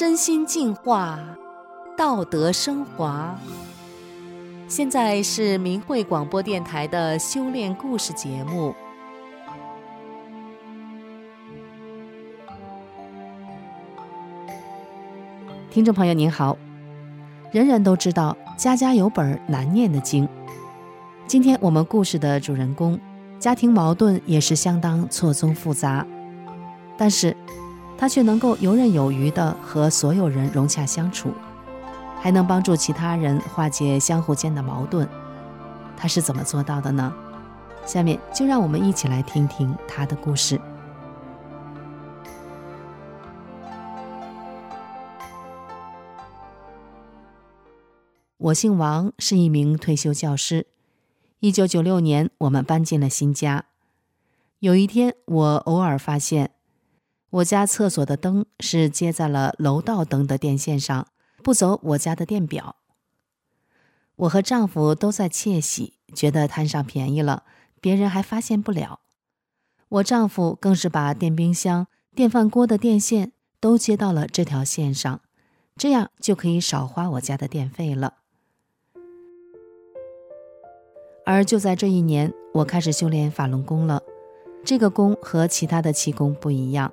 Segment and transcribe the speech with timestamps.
[0.00, 1.18] 身心净化，
[2.00, 3.38] 道德升华。
[4.68, 8.74] 现在是明慧广播电台的修炼故事节目。
[15.70, 16.56] 听众朋友您好，
[17.52, 20.26] 人人都知道家家有本难念的经。
[21.26, 22.98] 今天我们故事的主人公，
[23.38, 26.06] 家庭矛盾也是相当错综复杂，
[26.96, 27.36] 但是。
[27.98, 31.34] 他却能够游刃有余的和所有人融洽相处，
[32.20, 35.08] 还能帮助其他人化解相互间的矛盾。
[35.96, 37.12] 他是怎么做到的呢？
[37.86, 40.60] 下面就让我们一起来听听他的故事。
[48.36, 50.66] 我姓王，是一名退休教师。
[51.40, 53.64] 一九九六年，我们搬进了新家。
[54.60, 56.50] 有一天，我偶尔发现。
[57.30, 61.06] 我家厕所的灯是接在了楼道灯的电线上，
[61.42, 62.76] 不走我家的电表。
[64.16, 67.44] 我和丈夫都在窃喜，觉得摊上便宜了，
[67.80, 69.00] 别人还发现不了。
[69.88, 75.20] 我丈夫更是把电冰箱、电饭锅的电线都接到了这条线上，
[75.76, 78.18] 这样就可以少花我家的电费了。
[81.24, 84.02] 而就在这一年，我开始修炼法轮功了。
[84.64, 86.92] 这个功和其他的气功不一样。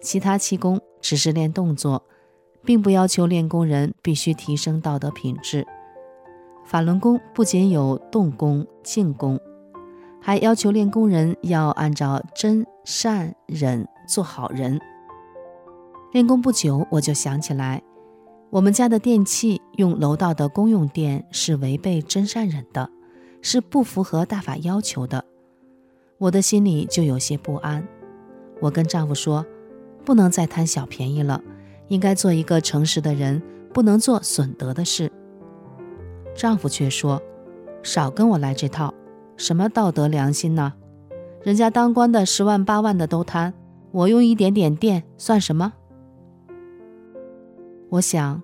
[0.00, 2.06] 其他气功只是练动作，
[2.64, 5.66] 并不要求练功人必须提升道德品质。
[6.64, 9.40] 法轮功不仅有动功、静功，
[10.20, 14.80] 还要求练功人要按照真善忍做好人。
[16.12, 17.82] 练功不久，我就想起来，
[18.50, 22.90] 我们家的电器用楼道的公用电是违背真善忍的，
[23.42, 25.24] 是不符合大法要求的。
[26.18, 27.86] 我的心里就有些不安。
[28.60, 29.44] 我跟丈夫说。
[30.02, 31.42] 不能再贪小便宜了，
[31.90, 33.42] 应该做一个诚实的人，
[33.74, 35.12] 不能做损德的事。
[36.34, 37.20] 丈夫却说
[37.84, 38.94] ：“少跟我来这套，
[39.36, 40.72] 什么道德良心呢？
[41.42, 43.52] 人家当官的十万八万的都贪，
[43.90, 45.74] 我用一点点电算什么？”
[47.90, 48.42] 我想，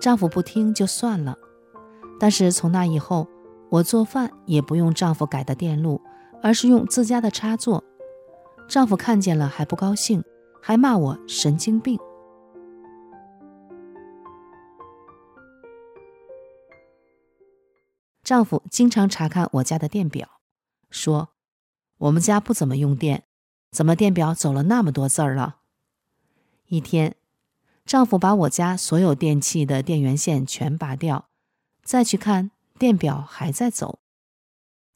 [0.00, 1.36] 丈夫不听就算了，
[2.18, 3.26] 但是从那以后，
[3.68, 6.00] 我做饭也不用丈夫改的电路，
[6.42, 7.84] 而是用自家的插座。
[8.68, 10.22] 丈夫看见了还不高兴。
[10.66, 11.96] 还骂我神经病。
[18.26, 20.40] 丈夫经常查看我家的电表，
[20.90, 21.28] 说
[21.96, 23.22] 我们家不怎么用电，
[23.70, 25.58] 怎么电表走了那么多字儿了？
[26.66, 27.14] 一天，
[27.84, 31.28] 丈夫把我家所有电器的电源线全拔掉，
[31.84, 34.00] 再去看电表还在走，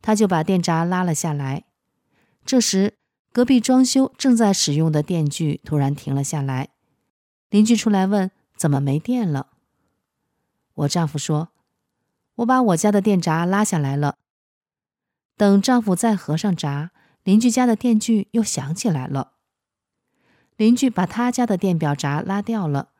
[0.02, 1.66] 他就把电闸拉了下来。
[2.44, 2.98] 这时，
[3.30, 6.70] 隔壁装修正在使用的电锯突然停了下来，
[7.48, 9.50] 邻居出来问：“怎么没电了？”
[10.74, 11.50] 我丈夫说
[12.40, 14.18] ：“我把我家的电闸拉下来了。”
[15.36, 16.90] 等丈夫再合上闸，
[17.22, 19.32] 邻居家的电锯又响起来了。
[20.56, 22.90] 邻居把他家的电表闸拉掉了，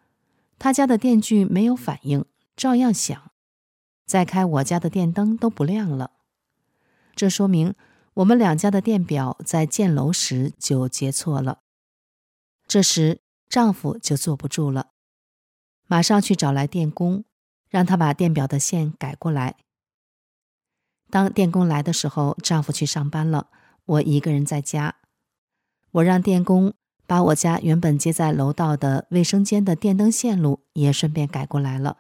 [0.58, 2.24] 他家的电锯没有反应，
[2.56, 3.30] 照样响。
[4.06, 6.12] 再开我家的电灯都不亮了，
[7.14, 7.74] 这说明。
[8.14, 11.60] 我们两家的电表在建楼时就接错了，
[12.66, 14.90] 这时丈夫就坐不住了，
[15.86, 17.24] 马上去找来电工，
[17.70, 19.56] 让他把电表的线改过来。
[21.08, 23.48] 当电工来的时候，丈夫去上班了，
[23.86, 24.97] 我一个人在家。
[25.92, 26.75] 我让电工
[27.06, 31.99] 把我家原本接在楼道的卫生间的电灯线路也顺便改过来了。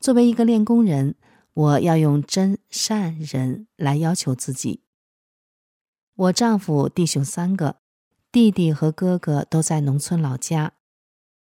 [0.00, 1.14] 作为一个练功人，
[1.54, 4.82] 我要用真善忍来要求自己。
[6.14, 7.76] 我丈夫弟兄三个，
[8.32, 10.72] 弟弟和哥哥都在农村老家。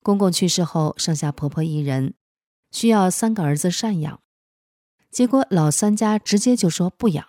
[0.02, 2.14] 公公去世后，剩下婆婆一人，
[2.70, 4.20] 需要三个儿子赡养。
[5.10, 7.26] 结果老三家直接就说不养。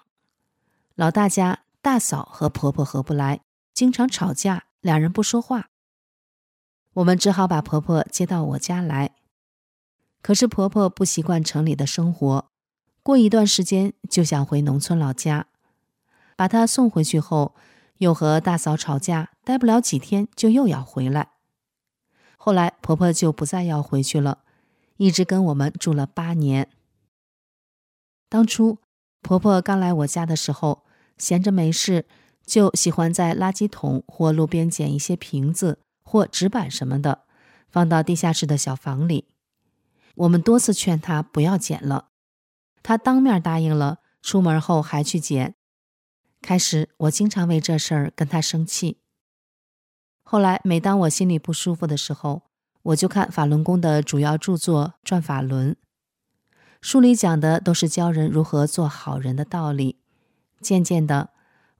[0.95, 3.41] 老大家大嫂和婆婆合不来，
[3.73, 5.69] 经常吵架，两人不说话。
[6.93, 9.15] 我们只好把婆婆接到我家来。
[10.21, 12.51] 可是婆婆不习惯城里的生活，
[13.01, 15.47] 过一段时间就想回农村老家。
[16.35, 17.55] 把她送回去后，
[17.97, 21.31] 又和大嫂吵架，待不了几天就又要回来。
[22.37, 24.43] 后来婆婆就不再要回去了，
[25.01, 26.69] 一直跟我们住了八年。
[28.29, 28.77] 当初
[29.23, 30.85] 婆婆刚来我家的时候，
[31.17, 32.05] 闲着没事，
[32.45, 37.23] 就喜欢在垃圾桶或路边捡一些瓶子或纸板什么的，
[37.67, 39.25] 放到地下室的小房里。
[40.13, 42.09] 我们多次劝她不要捡了，
[42.83, 45.55] 她当面答应了，出门后还去捡。
[46.43, 48.99] 开始我经常为这事儿跟她生气。
[50.21, 52.43] 后来每当我心里不舒服的时候，
[52.83, 55.73] 我就看法轮功的主要著作《转法轮》，
[56.81, 59.99] 书里讲的都是教人如何做好人的道理。
[60.59, 61.29] 渐渐的，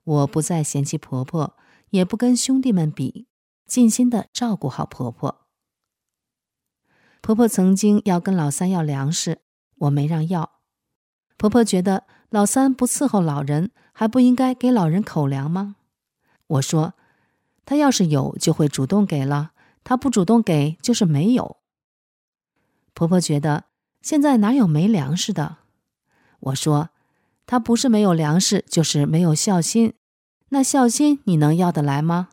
[0.04, 1.56] 我不再嫌弃婆婆，
[1.90, 3.26] 也不跟兄弟们比，
[3.66, 5.46] 尽心的照顾好婆婆。
[7.20, 9.40] 婆婆曾经要跟老三要粮食，
[9.78, 10.50] 我没让要。
[11.36, 15.76] 婆婆觉得老三不伺候老人，还不应该给老人口粮吗？
[16.46, 16.94] 我说，
[17.64, 19.51] 他要是有，就会主动给了。
[19.84, 21.58] 他不主动给，就是没有。
[22.94, 23.64] 婆婆觉得
[24.00, 25.58] 现在哪有没粮食的？
[26.40, 26.90] 我说，
[27.46, 29.94] 他不是没有粮食，就是没有孝心。
[30.50, 32.28] 那孝心你能要得来吗？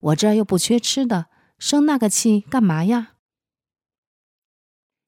[0.00, 1.26] 我这儿又不缺吃的，
[1.58, 3.12] 生那个气干嘛呀？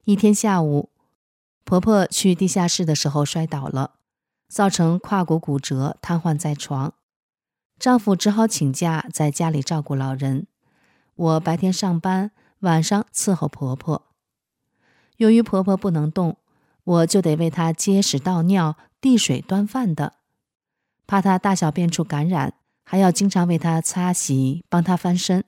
[0.05, 0.91] 一天下午，
[1.63, 3.95] 婆婆去地下室的时候摔倒了，
[4.47, 6.93] 造成胯骨骨折，瘫痪在床。
[7.79, 10.45] 丈夫只好请假在家里照顾老人。
[11.15, 14.07] 我白天上班，晚上伺候婆婆。
[15.17, 16.37] 由于婆婆不能动，
[16.83, 20.13] 我就得为她接屎倒尿、递水端饭的。
[21.05, 25.43] 怕她大小便处感染，还要经常为她擦洗、帮她翻身。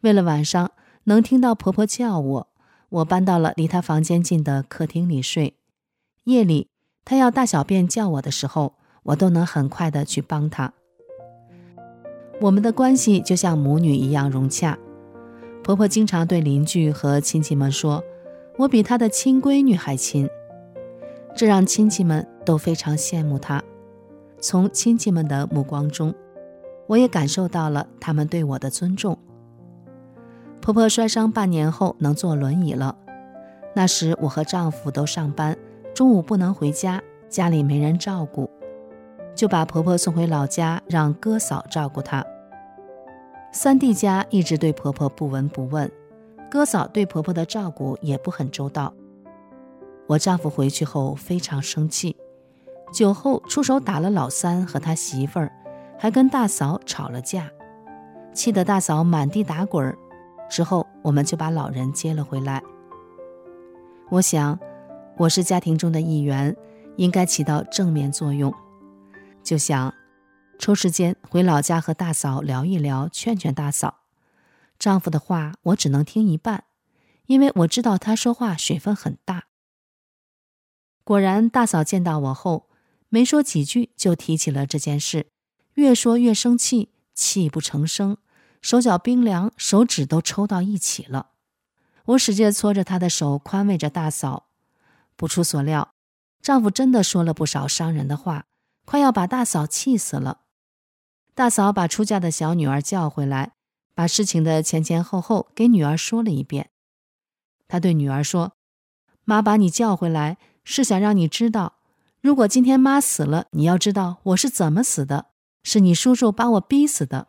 [0.00, 0.72] 为了晚上
[1.04, 2.48] 能听到婆婆叫我，
[2.88, 5.56] 我搬到了离她房间近的客厅里睡。
[6.24, 6.68] 夜里
[7.04, 8.74] 她要大小便叫我的时候，
[9.04, 10.74] 我都能很快地去帮她。
[12.40, 14.78] 我们的关系就像母女一样融洽。
[15.62, 18.02] 婆婆经常对邻居和亲戚们说
[18.58, 20.28] ：“我比她的亲闺女还亲。”
[21.34, 23.62] 这让亲戚们都非常羡慕她。
[24.40, 26.14] 从亲戚们的目光中，
[26.86, 29.18] 我也感受到了他们对我的尊重。
[30.60, 32.96] 婆婆摔伤半年后能坐轮椅了。
[33.74, 35.56] 那时我和丈夫都上班，
[35.94, 38.50] 中午不能回家，家里没人照顾。
[39.34, 42.24] 就把婆婆送回老家，让哥嫂照顾她。
[43.52, 45.90] 三弟家一直对婆婆不闻不问，
[46.50, 48.92] 哥嫂对婆婆的照顾也不很周到。
[50.06, 52.16] 我丈夫回去后非常生气，
[52.92, 55.52] 酒后出手打了老三和他媳妇儿，
[55.98, 57.50] 还跟大嫂吵了架，
[58.32, 59.96] 气得大嫂满地打滚儿。
[60.50, 62.62] 之后我们就把老人接了回来。
[64.10, 64.58] 我想，
[65.16, 66.54] 我是家庭中的一员，
[66.96, 68.52] 应该起到正面作用。
[69.44, 69.94] 就想
[70.58, 74.00] 抽时间回老家和大嫂聊一聊，劝劝大嫂。
[74.78, 76.64] 丈夫的话我只能听一半，
[77.26, 79.44] 因为我知道他说话水分很大。
[81.04, 82.70] 果然，大嫂见到我后，
[83.10, 85.26] 没说几句就提起了这件事，
[85.74, 88.16] 越说越生气，泣不成声，
[88.62, 91.32] 手脚冰凉，手指都抽到一起了。
[92.06, 94.46] 我使劲搓着她的手，宽慰着大嫂。
[95.16, 95.92] 不出所料，
[96.40, 98.46] 丈夫真的说了不少伤人的话。
[98.84, 100.42] 快要把大嫂气死了。
[101.34, 103.54] 大嫂把出嫁的小女儿叫回来，
[103.94, 106.70] 把事情的前前后后给女儿说了一遍。
[107.66, 108.52] 她对女儿说
[109.24, 111.78] ：“妈把你叫回来，是想让你知道，
[112.20, 115.26] 如果今天妈死了，你要知道我是怎么死的，
[115.62, 117.28] 是你叔叔把我逼死的。”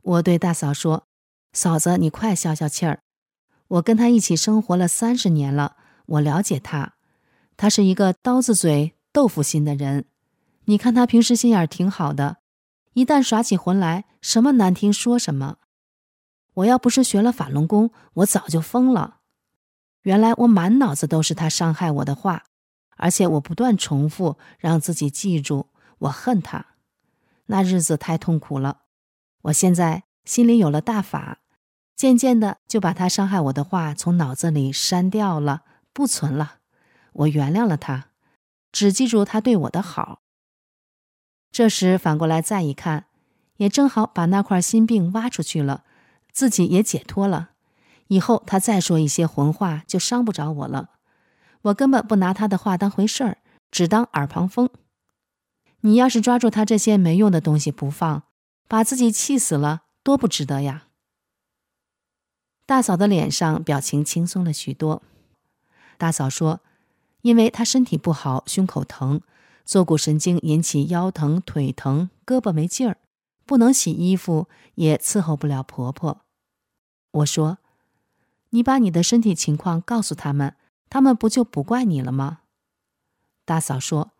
[0.00, 1.08] 我对大嫂说
[1.52, 3.02] ：“嫂子，你快消消气儿。
[3.68, 5.76] 我跟他一起生活了三十年了，
[6.06, 6.94] 我了解他，
[7.56, 10.04] 他是一个刀子嘴。”豆腐心的人，
[10.66, 12.36] 你看他平时心眼挺好的，
[12.92, 15.56] 一旦耍起浑来，什么难听说什么。
[16.54, 19.18] 我要不是学了法轮功，我早就疯了。
[20.02, 22.44] 原来我满脑子都是他伤害我的话，
[22.96, 26.66] 而且我不断重复，让自己记住我恨他。
[27.46, 28.82] 那日子太痛苦了。
[29.42, 31.40] 我现在心里有了大法，
[31.96, 36.58] 渐渐的就把他伤害我的话从脑子里删掉了，不存了。
[37.12, 38.09] 我原谅了他。
[38.72, 40.22] 只记住他对我的好。
[41.50, 43.06] 这时反过来再一看，
[43.56, 45.84] 也正好把那块心病挖出去了，
[46.32, 47.50] 自己也解脱了。
[48.06, 50.90] 以后他再说一些浑话，就伤不着我了。
[51.62, 53.38] 我根本不拿他的话当回事儿，
[53.70, 54.70] 只当耳旁风。
[55.80, 58.22] 你要是抓住他这些没用的东西不放，
[58.68, 60.86] 把自己气死了，多不值得呀！
[62.64, 65.02] 大嫂的脸上表情轻松了许多。
[65.98, 66.60] 大嫂说。
[67.22, 69.20] 因为她身体不好，胸口疼，
[69.64, 72.98] 坐骨神经引起腰疼、腿疼，胳膊没劲儿，
[73.44, 76.22] 不能洗衣服，也伺候不了婆婆。
[77.12, 77.58] 我说
[78.50, 80.54] ：“你把你的身体情况告诉他们，
[80.88, 82.40] 他们不就不怪你了吗？”
[83.44, 84.12] 大嫂说：“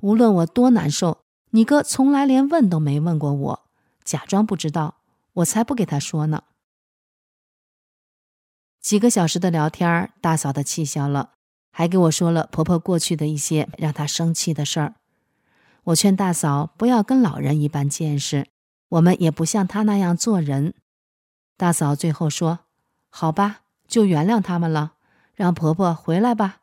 [0.00, 3.62] 无论我多难受，你哥从来连问都没问过我，
[4.04, 4.98] 假装不知道，
[5.34, 6.44] 我才不给他说呢。”
[8.80, 11.34] 几个小时的聊天，大嫂的气消了，
[11.72, 14.94] 还给我说了婆婆过去的一些让她生气的事儿。
[15.84, 18.46] 我劝大嫂不要跟老人一般见识，
[18.90, 20.74] 我们也不像她那样做人。
[21.56, 22.60] 大嫂最后说
[23.10, 24.92] ：“好吧，就原谅他们了，
[25.34, 26.60] 让婆婆回来吧。”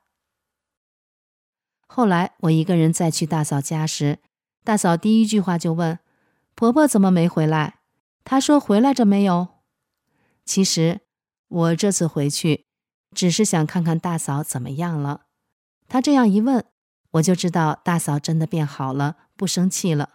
[1.85, 4.19] 后来我一个人再去大嫂家时，
[4.63, 5.99] 大嫂第一句话就问
[6.55, 7.79] ：“婆婆怎么没回来？”
[8.23, 9.47] 她说：“回来着没有？”
[10.45, 11.01] 其实
[11.47, 12.65] 我这次回去，
[13.13, 15.21] 只是想看看大嫂怎么样了。
[15.87, 16.65] 她这样一问，
[17.11, 20.11] 我就知道大嫂真的变好了，不生气了。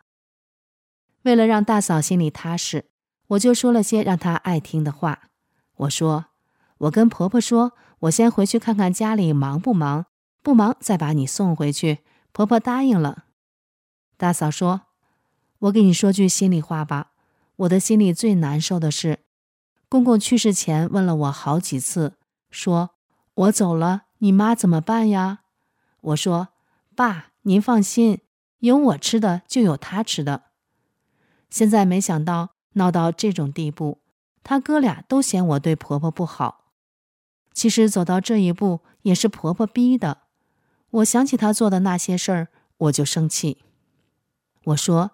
[1.22, 2.86] 为了让大嫂心里踏实，
[3.28, 5.30] 我就说了些让她爱听的话。
[5.76, 6.26] 我说
[6.78, 10.06] ：“我跟婆婆说，我先回去看看家里忙不忙，
[10.42, 12.00] 不忙再把你送回去。”
[12.32, 13.24] 婆婆答应了。
[14.16, 14.82] 大嫂说
[15.60, 17.12] ：“我给你说句心里话吧，
[17.56, 19.20] 我的心里最难受的是，
[19.88, 22.14] 公公去世前问了我好几次，
[22.54, 22.90] 说
[23.34, 25.40] 我走了，你妈怎么办呀？”
[26.00, 26.49] 我说
[26.94, 28.20] ：“爸，您放心，
[28.61, 30.44] 有我吃的就有他吃的。”
[31.50, 32.54] 现在没想到。
[32.76, 34.00] 闹到这种地步，
[34.42, 36.73] 他哥俩都嫌我对婆婆不好。
[37.52, 40.23] 其实走到这一步也是婆婆逼的。
[40.90, 43.62] 我想起她做的那些事儿，我就生气。
[44.64, 45.12] 我说：“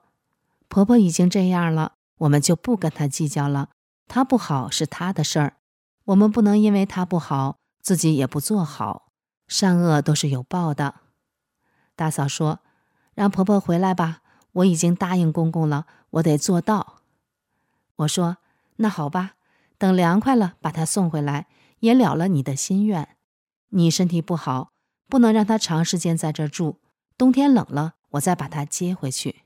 [0.68, 3.68] 婆婆已经这样了，我们就不跟她计较了。
[4.08, 5.58] 她不好是她的事儿，
[6.04, 9.12] 我们不能因为她不好，自己也不做好。
[9.46, 11.00] 善恶都是有报的。”
[11.96, 12.60] 大嫂说
[13.14, 17.02] ：“让婆婆回来吧，我已经答应公公了，我得做到。”
[17.96, 18.38] 我说
[18.76, 19.32] ：“那好吧，
[19.76, 21.46] 等凉快了，把他送回来，
[21.80, 23.16] 也了了你的心愿。
[23.70, 24.72] 你身体不好，
[25.06, 26.80] 不能让他长时间在这住。
[27.18, 29.42] 冬天冷了，我再把他接回去。”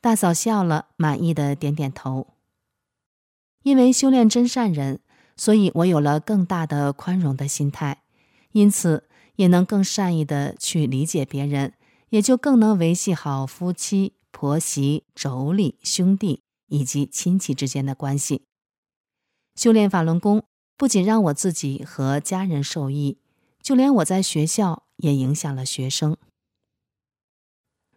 [0.00, 2.31] 大嫂笑了，满意的点点头。
[3.62, 5.00] 因为修炼真善人，
[5.36, 8.02] 所以我有了更大的宽容的心态，
[8.52, 11.74] 因此也能更善意的去理解别人，
[12.10, 16.42] 也就更能维系好夫妻、婆媳、妯娌、兄弟。
[16.68, 18.46] 以及亲戚之间的关系，
[19.54, 20.42] 修炼法轮功
[20.78, 23.18] 不仅让我自己和家人受益，
[23.60, 26.16] 就连我在学校也影响了学生。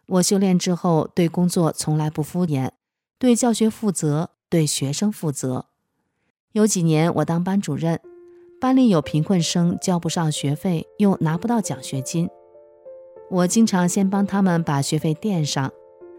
[0.08, 2.72] 我修炼之后，对工作从来不敷衍，
[3.18, 5.66] 对教学负责，对学生负责。
[6.52, 8.00] 有几年我当班主任，
[8.60, 12.28] 班里有贫困生交不上学费，又拿不到奖学金，
[13.30, 15.70] 我经常先帮他们把学费垫上。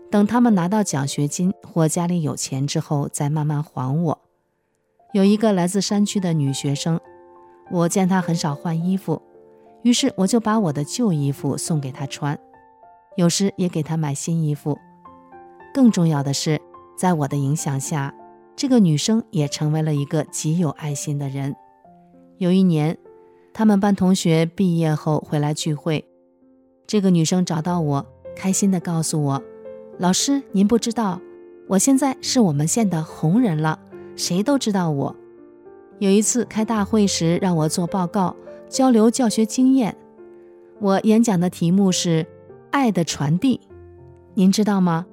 [0.10, 4.20] 等他们拿到奖学金或家里有钱之后，再慢慢还我。
[5.14, 7.00] 有一个来自山区的女学生，
[7.72, 9.22] 我见她很少换衣服，
[9.82, 12.40] 于是我就把我的旧衣服送给她穿，
[13.18, 14.78] 有时也给她买新衣服。
[15.74, 16.62] 更重要的是，
[16.98, 18.14] 在我的影响下，
[18.56, 21.56] 这个女生也成为了一个极有爱心的人。
[22.40, 22.98] 有一年，
[23.54, 26.04] 他们班同学毕业后回来聚会，
[26.88, 29.44] 这个女生找到我，开心地告诉我。
[30.00, 31.22] 老师，您不知道，
[31.68, 33.80] 我现在是我们县的红人了，
[34.16, 35.16] 谁都知道我。
[36.00, 38.36] 有一次开大会时，让我做报告，
[38.70, 39.96] 交流教学经验。
[40.80, 42.26] 我演讲的题目是
[42.70, 43.60] “爱的传递”。
[44.36, 45.08] 您知道吗？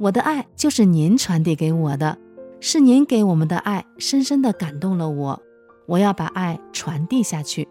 [0.00, 2.16] 我的爱就是您传递给我的，
[2.58, 5.42] 是您给我们的爱，深深地感动了我。
[5.86, 7.68] 我要把爱传递下去。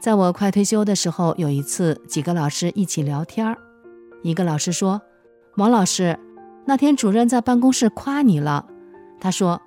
[0.00, 3.58] 在我快退休的时候，有一次几个老师一起聊天儿。
[4.22, 5.02] 一个老师说
[5.58, 6.18] ：“王老师，
[6.64, 8.66] 那天主任在办公室夸你了。
[9.20, 9.60] 他说，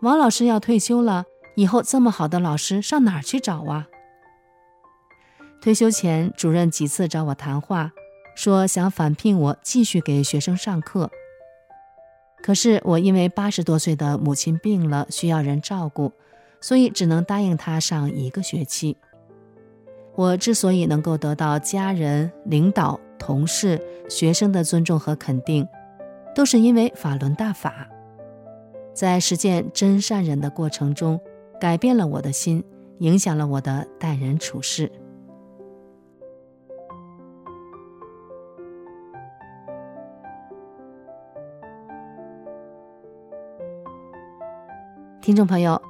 [0.00, 1.24] 王老师要退休了，
[1.56, 3.88] 以后这么好的老师上哪儿去找啊？”
[5.60, 7.90] 退休前，主任几次找我谈话，
[8.36, 11.10] 说想返聘我继续给学生上课。
[12.42, 16.12] 可是我因为八十多岁的母亲病了，需要人照顾，
[16.60, 18.98] 所以只能答应他上一个学期。
[20.14, 25.66] 我之所以能够得到家人、领导，同事、学生的尊重和肯定，
[26.34, 27.88] 都是因为法轮大法，
[28.94, 31.18] 在实践真善忍的过程中，
[31.58, 32.62] 改变了我的心，
[32.98, 34.92] 影响了我的待人处事。
[45.26, 45.82] 听众朋友，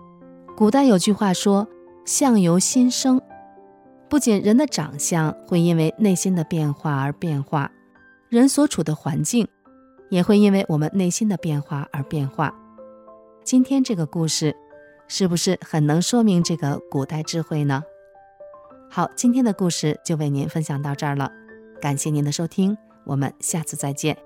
[0.57, 1.69] 古代有句话说
[2.07, 3.21] ：“相由心生。”
[4.09, 7.71] 不仅人的长相会因为内心的变化而变化，
[8.31, 9.47] 人所处的环境
[10.09, 12.51] 也会因为我们内心的变化而变化。
[13.45, 14.57] 今天这个故事，
[15.07, 17.83] 是不是很能说明这个古代智慧呢？
[18.91, 21.31] 好，今天的故事就为您分享到这儿了，
[21.79, 22.75] 感谢您的收听，
[23.05, 24.17] 我们下次再见。